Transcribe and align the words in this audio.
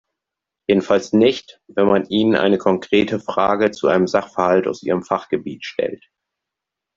Jedenfalls 0.67 1.13
nicht, 1.13 1.61
wenn 1.67 1.85
man 1.85 2.07
ihnen 2.09 2.35
eine 2.35 2.57
konkrete 2.57 3.19
Frage 3.19 3.69
zu 3.69 3.85
einem 3.87 4.07
Sachverhalt 4.07 4.65
aus 4.67 4.81
ihrem 4.81 5.03
Fachgebiet 5.03 5.63
stellt. 5.63 6.09